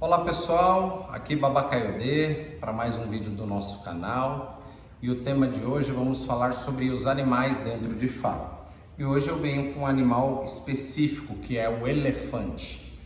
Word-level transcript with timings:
Olá 0.00 0.20
pessoal, 0.20 1.10
aqui 1.12 1.34
Babacaiodê 1.34 2.56
para 2.60 2.72
mais 2.72 2.96
um 2.96 3.10
vídeo 3.10 3.32
do 3.32 3.44
nosso 3.44 3.82
canal 3.82 4.62
e 5.02 5.10
o 5.10 5.24
tema 5.24 5.48
de 5.48 5.64
hoje 5.64 5.90
vamos 5.90 6.22
falar 6.22 6.52
sobre 6.52 6.88
os 6.90 7.04
animais 7.04 7.58
dentro 7.58 7.96
de 7.96 8.06
Fá. 8.06 8.60
E 8.96 9.04
hoje 9.04 9.26
eu 9.28 9.36
venho 9.40 9.74
com 9.74 9.80
um 9.80 9.86
animal 9.88 10.44
específico 10.44 11.34
que 11.38 11.58
é 11.58 11.68
o 11.68 11.84
elefante. 11.84 12.96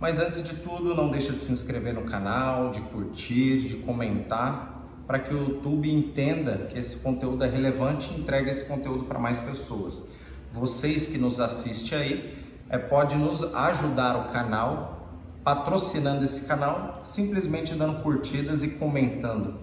Mas 0.00 0.18
antes 0.18 0.42
de 0.42 0.54
tudo, 0.56 0.94
não 0.94 1.10
deixa 1.10 1.34
de 1.34 1.42
se 1.42 1.52
inscrever 1.52 1.92
no 1.92 2.04
canal, 2.04 2.70
de 2.70 2.80
curtir, 2.80 3.68
de 3.68 3.76
comentar, 3.84 4.88
para 5.06 5.18
que 5.18 5.34
o 5.34 5.38
YouTube 5.38 5.92
entenda 5.92 6.66
que 6.70 6.78
esse 6.78 6.96
conteúdo 6.96 7.44
é 7.44 7.48
relevante 7.50 8.10
e 8.10 8.18
entregue 8.18 8.48
esse 8.48 8.64
conteúdo 8.64 9.04
para 9.04 9.18
mais 9.18 9.38
pessoas. 9.38 10.08
Vocês 10.50 11.06
que 11.08 11.18
nos 11.18 11.40
assistem 11.40 11.98
aí, 11.98 12.38
é, 12.70 12.78
pode 12.78 13.16
nos 13.16 13.54
ajudar 13.54 14.16
o 14.16 14.32
canal 14.32 15.01
patrocinando 15.44 16.24
esse 16.24 16.44
canal, 16.44 17.00
simplesmente 17.02 17.74
dando 17.74 18.02
curtidas 18.02 18.62
e 18.62 18.70
comentando. 18.70 19.54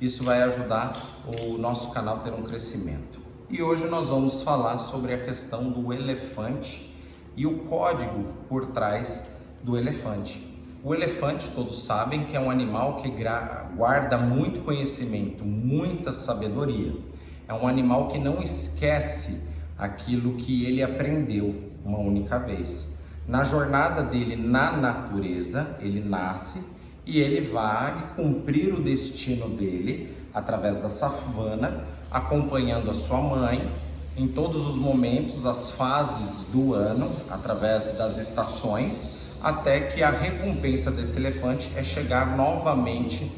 Isso 0.00 0.24
vai 0.24 0.42
ajudar 0.42 0.92
o 1.26 1.58
nosso 1.58 1.90
canal 1.90 2.16
a 2.16 2.20
ter 2.20 2.32
um 2.32 2.42
crescimento. 2.42 3.20
E 3.50 3.62
hoje 3.62 3.86
nós 3.86 4.08
vamos 4.08 4.42
falar 4.42 4.78
sobre 4.78 5.14
a 5.14 5.24
questão 5.24 5.70
do 5.70 5.92
elefante 5.92 6.94
e 7.36 7.46
o 7.46 7.60
código 7.60 8.24
por 8.48 8.66
trás 8.66 9.30
do 9.62 9.76
elefante. 9.76 10.54
O 10.82 10.94
elefante, 10.94 11.50
todos 11.50 11.82
sabem 11.82 12.24
que 12.24 12.36
é 12.36 12.40
um 12.40 12.50
animal 12.50 13.02
que 13.02 13.12
guarda 13.76 14.16
muito 14.16 14.64
conhecimento, 14.64 15.44
muita 15.44 16.12
sabedoria. 16.12 16.94
É 17.46 17.52
um 17.52 17.66
animal 17.66 18.08
que 18.08 18.18
não 18.18 18.42
esquece 18.42 19.48
aquilo 19.76 20.36
que 20.36 20.64
ele 20.64 20.82
aprendeu 20.82 21.72
uma 21.84 21.98
única 21.98 22.38
vez. 22.38 22.98
Na 23.28 23.42
jornada 23.42 24.02
dele 24.02 24.36
na 24.36 24.70
natureza, 24.70 25.76
ele 25.80 26.00
nasce 26.00 26.64
e 27.04 27.18
ele 27.18 27.50
vai 27.50 28.12
cumprir 28.14 28.72
o 28.72 28.80
destino 28.80 29.48
dele 29.48 30.16
através 30.32 30.76
da 30.76 30.88
savana, 30.88 31.84
acompanhando 32.08 32.88
a 32.88 32.94
sua 32.94 33.20
mãe 33.20 33.58
em 34.16 34.28
todos 34.28 34.66
os 34.66 34.76
momentos, 34.76 35.44
as 35.44 35.72
fases 35.72 36.48
do 36.52 36.72
ano, 36.72 37.16
através 37.28 37.96
das 37.98 38.16
estações, 38.16 39.08
até 39.42 39.80
que 39.80 40.02
a 40.02 40.10
recompensa 40.10 40.90
desse 40.90 41.18
elefante 41.18 41.70
é 41.76 41.82
chegar 41.82 42.36
novamente 42.36 43.30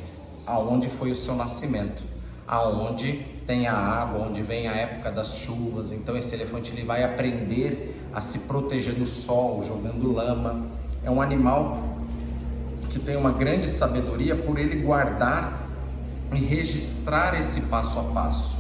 aonde 0.47 0.89
foi 0.89 1.11
o 1.11 1.17
seu 1.17 1.35
nascimento, 1.35 2.03
aonde 2.47 3.25
tem 3.47 3.67
a 3.67 3.75
água, 3.75 4.27
onde 4.29 4.43
vem 4.43 4.69
a 4.69 4.73
época 4.73 5.11
das 5.11 5.39
chuvas. 5.39 5.91
Então 5.93 6.17
esse 6.17 6.35
elefante 6.35 6.71
ele 6.71 6.85
vai 6.85 7.03
aprender 7.03 7.98
a 8.13 8.21
se 8.21 8.41
proteger 8.41 8.95
do 8.95 9.07
sol, 9.07 9.65
jogando 9.67 10.13
lama. 10.13 10.67
É 11.03 11.11
um 11.11 11.21
animal 11.21 11.79
que 12.91 12.99
tem 12.99 13.17
uma 13.17 13.31
grande 13.31 13.71
sabedoria 13.71 14.35
por 14.35 14.59
ele 14.59 14.77
guardar 14.77 15.69
e 16.33 16.39
registrar 16.39 17.39
esse 17.39 17.63
passo 17.63 17.99
a 17.99 18.03
passo. 18.05 18.59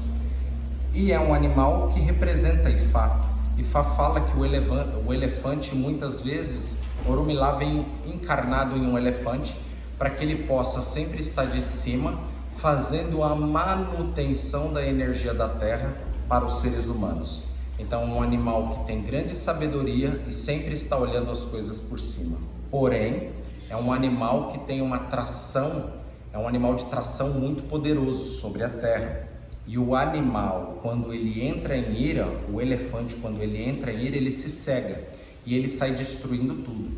E 0.94 1.12
é 1.12 1.20
um 1.20 1.34
animal 1.34 1.90
que 1.92 2.00
representa 2.00 2.70
Ifá. 2.70 3.20
Ifá 3.56 3.84
fala 3.84 4.20
que 4.20 4.38
o, 4.38 4.44
elefante, 4.44 4.96
o 5.06 5.12
elefante 5.12 5.74
muitas 5.74 6.20
vezes, 6.20 6.82
Orumilá 7.06 7.52
vem 7.52 7.86
encarnado 8.06 8.76
em 8.76 8.86
um 8.86 8.96
elefante 8.96 9.56
para 9.98 10.10
que 10.10 10.24
ele 10.24 10.46
possa 10.46 10.80
sempre 10.80 11.20
estar 11.20 11.46
de 11.46 11.62
cima 11.62 12.18
fazendo 12.56 13.22
a 13.22 13.34
manutenção 13.34 14.72
da 14.72 14.84
energia 14.84 15.32
da 15.32 15.48
Terra 15.48 15.94
para 16.28 16.44
os 16.44 16.60
seres 16.60 16.86
humanos. 16.86 17.47
Então, 17.78 18.04
um 18.04 18.22
animal 18.22 18.70
que 18.70 18.86
tem 18.86 19.00
grande 19.00 19.36
sabedoria 19.36 20.20
e 20.26 20.32
sempre 20.32 20.74
está 20.74 20.98
olhando 20.98 21.30
as 21.30 21.44
coisas 21.44 21.80
por 21.80 22.00
cima. 22.00 22.38
Porém, 22.70 23.30
é 23.70 23.76
um 23.76 23.92
animal 23.92 24.52
que 24.52 24.58
tem 24.60 24.82
uma 24.82 24.98
tração, 24.98 25.92
é 26.32 26.38
um 26.38 26.48
animal 26.48 26.74
de 26.74 26.86
tração 26.86 27.34
muito 27.34 27.62
poderoso 27.62 28.24
sobre 28.40 28.64
a 28.64 28.68
Terra. 28.68 29.28
E 29.66 29.78
o 29.78 29.94
animal, 29.94 30.78
quando 30.82 31.12
ele 31.12 31.46
entra 31.46 31.76
em 31.76 31.94
ira, 31.94 32.26
o 32.52 32.60
elefante, 32.60 33.14
quando 33.16 33.40
ele 33.40 33.62
entra 33.62 33.92
em 33.92 34.06
ira, 34.06 34.16
ele 34.16 34.32
se 34.32 34.48
cega 34.48 35.04
e 35.46 35.54
ele 35.54 35.68
sai 35.68 35.92
destruindo 35.92 36.56
tudo. 36.56 36.90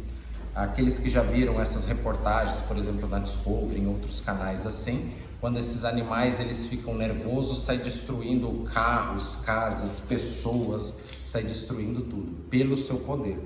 Aqueles 0.54 0.98
que 0.98 1.10
já 1.10 1.22
viram 1.22 1.60
essas 1.60 1.84
reportagens, 1.84 2.60
por 2.60 2.76
exemplo, 2.76 3.08
na 3.08 3.18
Discovery, 3.18 3.80
em 3.80 3.86
outros 3.86 4.20
canais 4.20 4.66
assim, 4.66 5.12
quando 5.40 5.58
esses 5.58 5.84
animais 5.84 6.38
eles 6.38 6.66
ficam 6.66 6.94
nervosos, 6.94 7.62
sai 7.62 7.78
destruindo 7.78 8.64
carros, 8.72 9.36
casas, 9.36 9.98
pessoas, 10.00 11.00
sai 11.24 11.42
destruindo 11.42 12.02
tudo 12.02 12.32
pelo 12.50 12.76
seu 12.76 12.98
poder. 12.98 13.38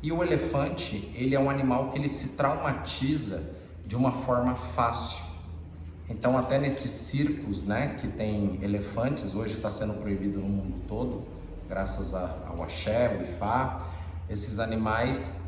E 0.00 0.12
o 0.12 0.22
elefante, 0.22 1.12
ele 1.16 1.34
é 1.34 1.40
um 1.40 1.50
animal 1.50 1.90
que 1.90 1.98
ele 1.98 2.08
se 2.08 2.36
traumatiza 2.36 3.54
de 3.84 3.96
uma 3.96 4.12
forma 4.22 4.54
fácil. 4.54 5.24
Então 6.08 6.38
até 6.38 6.58
nesses 6.58 6.90
circos, 6.90 7.64
né, 7.64 7.98
que 8.00 8.06
tem 8.06 8.60
elefantes, 8.62 9.34
hoje 9.34 9.54
está 9.54 9.70
sendo 9.70 9.94
proibido 9.94 10.38
no 10.38 10.48
mundo 10.48 10.74
todo, 10.86 11.22
graças 11.68 12.14
ao 12.14 12.62
axé, 12.62 13.18
o 13.18 13.22
ifá, 13.24 13.88
esses 14.28 14.60
animais 14.60 15.40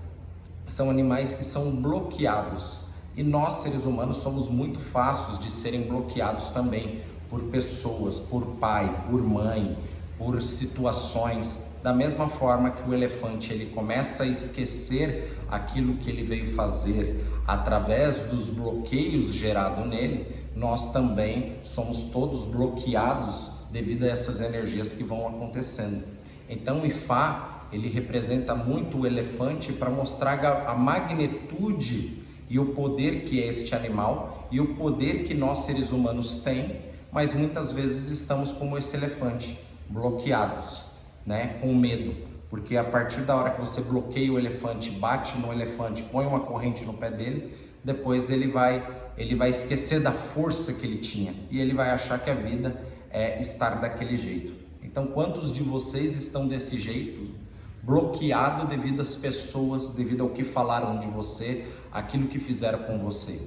são 0.66 0.90
animais 0.90 1.34
que 1.34 1.44
são 1.44 1.76
bloqueados 1.76 2.93
e 3.16 3.22
nós, 3.22 3.54
seres 3.54 3.84
humanos, 3.84 4.16
somos 4.16 4.48
muito 4.48 4.80
fáceis 4.80 5.38
de 5.38 5.50
serem 5.50 5.82
bloqueados 5.82 6.48
também 6.48 7.02
por 7.30 7.42
pessoas, 7.44 8.18
por 8.18 8.44
pai, 8.56 9.04
por 9.08 9.22
mãe, 9.22 9.78
por 10.18 10.42
situações. 10.42 11.64
Da 11.82 11.92
mesma 11.92 12.28
forma 12.28 12.70
que 12.70 12.88
o 12.88 12.92
elefante 12.92 13.52
ele 13.52 13.66
começa 13.66 14.24
a 14.24 14.26
esquecer 14.26 15.38
aquilo 15.48 15.98
que 15.98 16.10
ele 16.10 16.24
veio 16.24 16.54
fazer 16.54 17.24
através 17.46 18.22
dos 18.22 18.48
bloqueios 18.48 19.32
gerados 19.32 19.86
nele, 19.86 20.34
nós 20.56 20.92
também 20.92 21.58
somos 21.62 22.04
todos 22.04 22.44
bloqueados 22.46 23.66
devido 23.70 24.04
a 24.04 24.08
essas 24.08 24.40
energias 24.40 24.92
que 24.92 25.04
vão 25.04 25.28
acontecendo. 25.28 26.04
Então, 26.48 26.80
o 26.80 26.86
Ifá 26.86 27.66
ele 27.72 27.88
representa 27.88 28.54
muito 28.54 28.98
o 28.98 29.06
elefante 29.06 29.72
para 29.72 29.90
mostrar 29.90 30.44
a 30.66 30.74
magnitude 30.74 32.23
e 32.54 32.58
o 32.60 32.66
poder 32.66 33.24
que 33.24 33.42
é 33.42 33.48
este 33.48 33.74
animal 33.74 34.46
e 34.48 34.60
o 34.60 34.76
poder 34.76 35.24
que 35.24 35.34
nós 35.34 35.64
seres 35.64 35.90
humanos 35.90 36.36
tem, 36.36 36.82
mas 37.10 37.34
muitas 37.34 37.72
vezes 37.72 38.12
estamos 38.16 38.52
como 38.52 38.78
esse 38.78 38.96
elefante, 38.96 39.58
bloqueados, 39.90 40.84
né, 41.26 41.58
com 41.60 41.74
medo, 41.74 42.14
porque 42.48 42.76
a 42.76 42.84
partir 42.84 43.22
da 43.22 43.34
hora 43.34 43.50
que 43.50 43.60
você 43.60 43.80
bloqueia 43.80 44.32
o 44.32 44.38
elefante, 44.38 44.88
bate 44.88 45.36
no 45.36 45.52
elefante, 45.52 46.04
põe 46.04 46.26
uma 46.26 46.38
corrente 46.38 46.84
no 46.84 46.94
pé 46.94 47.10
dele, 47.10 47.52
depois 47.82 48.30
ele 48.30 48.46
vai 48.46 48.86
ele 49.18 49.34
vai 49.34 49.50
esquecer 49.50 50.00
da 50.00 50.12
força 50.12 50.74
que 50.74 50.86
ele 50.86 50.98
tinha 50.98 51.34
e 51.50 51.60
ele 51.60 51.74
vai 51.74 51.90
achar 51.90 52.20
que 52.22 52.30
a 52.30 52.34
vida 52.34 52.80
é 53.10 53.40
estar 53.40 53.80
daquele 53.80 54.16
jeito. 54.16 54.54
Então, 54.80 55.08
quantos 55.08 55.52
de 55.52 55.60
vocês 55.60 56.14
estão 56.14 56.46
desse 56.46 56.78
jeito, 56.78 57.34
bloqueado 57.84 58.66
devido 58.66 59.02
às 59.02 59.16
pessoas, 59.16 59.90
devido 59.90 60.22
ao 60.22 60.30
que 60.30 60.42
falaram 60.42 60.98
de 60.98 61.06
você, 61.06 61.66
aquilo 61.92 62.28
que 62.28 62.38
fizeram 62.38 62.78
com 62.80 62.98
você. 62.98 63.40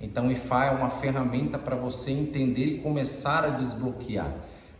Então, 0.00 0.28
o 0.28 0.32
IFA 0.32 0.64
é 0.64 0.70
uma 0.70 0.90
ferramenta 0.90 1.58
para 1.58 1.76
você 1.76 2.12
entender 2.12 2.64
e 2.64 2.78
começar 2.78 3.44
a 3.44 3.48
desbloquear, 3.48 4.32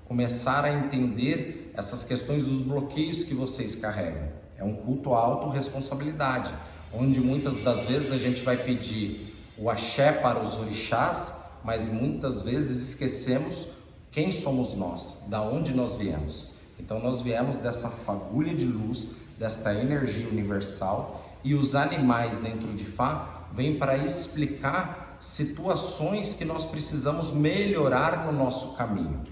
começar 0.06 0.64
a 0.64 0.72
entender 0.72 1.72
essas 1.74 2.04
questões 2.04 2.46
dos 2.46 2.62
bloqueios 2.62 3.24
que 3.24 3.34
vocês 3.34 3.74
carregam. 3.74 4.28
É 4.56 4.64
um 4.64 4.74
culto 4.74 5.12
à 5.12 5.18
autorresponsabilidade, 5.18 6.52
onde 6.92 7.20
muitas 7.20 7.60
das 7.60 7.84
vezes 7.84 8.12
a 8.12 8.18
gente 8.18 8.42
vai 8.42 8.56
pedir 8.56 9.34
o 9.58 9.68
axé 9.68 10.12
para 10.12 10.40
os 10.40 10.56
orixás, 10.56 11.42
mas 11.62 11.90
muitas 11.90 12.42
vezes 12.42 12.90
esquecemos 12.90 13.68
quem 14.10 14.32
somos 14.32 14.74
nós, 14.74 15.24
da 15.28 15.42
onde 15.42 15.74
nós 15.74 15.94
viemos. 15.94 16.59
Então 16.80 16.98
nós 16.98 17.20
viemos 17.20 17.58
dessa 17.58 17.90
fagulha 17.90 18.54
de 18.54 18.64
luz, 18.64 19.08
desta 19.38 19.74
energia 19.74 20.26
universal 20.26 21.22
e 21.44 21.54
os 21.54 21.74
animais 21.74 22.38
dentro 22.38 22.68
de 22.72 22.84
Fá 22.84 23.44
vêm 23.52 23.78
para 23.78 23.98
explicar 23.98 25.16
situações 25.20 26.32
que 26.32 26.44
nós 26.44 26.64
precisamos 26.64 27.30
melhorar 27.30 28.24
no 28.24 28.32
nosso 28.32 28.76
caminho. 28.76 29.22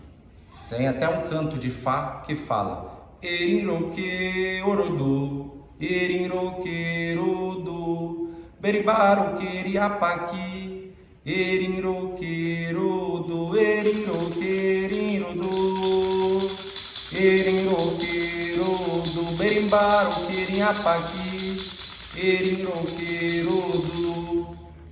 Tem 0.68 0.86
até 0.86 1.08
um 1.08 1.28
canto 1.28 1.58
de 1.58 1.70
Fá 1.70 2.22
que 2.26 2.36
fala 2.36 3.16
Erinroque 3.22 4.62
orodu, 4.66 5.64
Erinroque 5.80 7.14
rodu, 7.14 8.34
Beribaro 8.60 9.38
queriapaqui, 9.38 10.92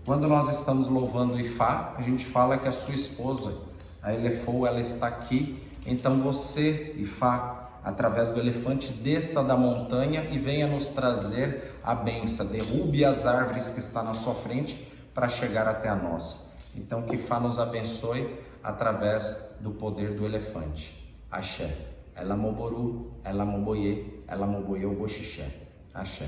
quando 0.05 0.29
nós 0.29 0.49
estamos 0.51 0.89
louvando 0.89 1.41
Ifá, 1.41 1.95
a 1.97 2.03
gente 2.03 2.27
fala 2.27 2.59
que 2.59 2.69
a 2.69 2.73
sua 2.73 2.95
esposa, 2.95 3.57
a 4.03 4.13
Elefou, 4.13 4.67
ela 4.67 4.81
está 4.81 5.07
aqui. 5.07 5.63
Então 5.87 6.21
você, 6.21 6.95
Ifá, 6.99 7.71
através 7.83 8.29
do 8.29 8.39
elefante, 8.39 8.93
desça 8.93 9.43
da 9.43 9.57
montanha 9.57 10.29
e 10.31 10.39
venha 10.39 10.67
nos 10.67 10.89
trazer 10.89 11.75
a 11.83 11.95
benção, 11.95 12.47
derrube 12.47 13.05
as 13.05 13.25
árvores 13.25 13.71
que 13.71 13.79
está 13.79 14.03
na 14.03 14.13
sua 14.13 14.35
frente 14.35 14.93
para 15.15 15.29
chegar 15.29 15.67
até 15.67 15.89
a 15.89 15.97
nossa. 15.97 16.51
Então 16.75 17.03
que 17.03 17.17
Fá 17.17 17.41
nos 17.41 17.59
abençoe 17.59 18.39
através 18.63 19.53
do 19.61 19.71
poder 19.71 20.15
do 20.15 20.27
elefante. 20.27 20.95
Axé. 21.31 21.96
Ela 22.17 22.35
moboru, 22.35 23.13
ela 23.23 23.45
moboye, 23.45 24.23
ela 24.27 24.47
moboye 24.47 24.87
o 24.87 24.95
boxixé. 24.95 25.47
Axé. 25.93 26.27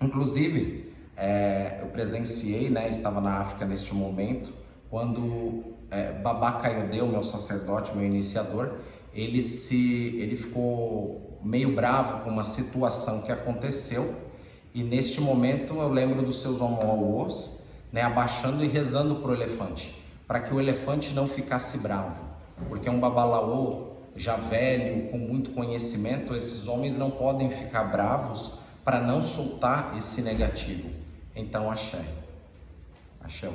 Inclusive, 0.00 0.92
é, 1.16 1.78
eu 1.82 1.88
presenciei, 1.88 2.70
né, 2.70 2.88
estava 2.88 3.20
na 3.20 3.38
África 3.38 3.66
neste 3.66 3.94
momento, 3.94 4.52
quando 4.88 5.64
é, 5.90 6.12
Babá 6.12 6.52
Caiodeu, 6.52 7.06
meu 7.06 7.22
sacerdote, 7.22 7.94
meu 7.94 8.06
iniciador, 8.06 8.76
ele 9.12 9.42
se, 9.42 10.16
ele 10.18 10.36
ficou 10.36 11.38
meio 11.42 11.74
bravo 11.74 12.24
com 12.24 12.30
uma 12.30 12.44
situação 12.44 13.22
que 13.22 13.32
aconteceu 13.32 14.14
e 14.72 14.82
neste 14.82 15.20
momento 15.20 15.74
eu 15.74 15.88
lembro 15.88 16.22
dos 16.22 16.40
seus 16.40 16.60
homólogos, 16.60 17.64
né, 17.92 18.02
abaixando 18.02 18.64
e 18.64 18.68
rezando 18.68 19.16
para 19.16 19.32
o 19.32 19.34
elefante, 19.34 20.00
para 20.26 20.40
que 20.40 20.54
o 20.54 20.60
elefante 20.60 21.12
não 21.12 21.26
ficasse 21.26 21.78
bravo, 21.78 22.24
porque 22.68 22.88
um 22.88 23.00
babalaô 23.00 23.89
já 24.16 24.36
velho, 24.36 25.10
com 25.10 25.18
muito 25.18 25.50
conhecimento, 25.50 26.34
esses 26.34 26.68
homens 26.68 26.98
não 26.98 27.10
podem 27.10 27.50
ficar 27.50 27.84
bravos 27.84 28.52
para 28.84 29.00
não 29.00 29.22
soltar 29.22 29.96
esse 29.96 30.22
negativo. 30.22 30.90
Então, 31.34 31.70
axé. 31.70 32.04
Axé. 33.20 33.48